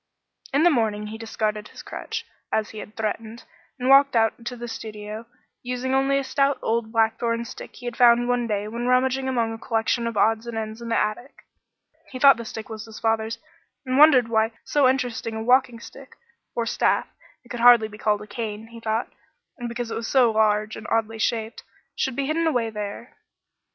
[0.51, 3.43] In the morning he discarded his crutch, as he had threatened,
[3.77, 5.27] and walked out to the studio,
[5.61, 9.53] using only a stout old blackthorn stick he had found one day when rummaging among
[9.53, 11.45] a collection of odds and ends in the attic.
[12.09, 13.37] He thought the stick was his father's
[13.85, 16.15] and wondered why so interesting a walking stick
[16.55, 17.07] or staff;
[17.43, 19.13] it could hardly be called a cane, he thought,
[19.69, 21.61] because it was so large and oddly shaped
[21.95, 23.17] should be hidden away there.